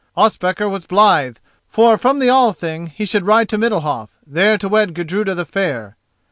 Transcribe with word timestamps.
Ospakar 0.17 0.67
was 0.67 0.87
blithe, 0.87 1.37
for 1.69 1.95
from 1.95 2.17
the 2.17 2.55
Thing 2.57 2.87
he 2.87 3.05
should 3.05 3.23
ride 3.27 3.47
to 3.49 3.57
Middalhof, 3.59 4.09
there 4.25 4.57
to 4.57 4.67
wed 4.67 4.95
Gudruda 4.95 5.35
the 5.35 5.45
Fair. 5.45 5.95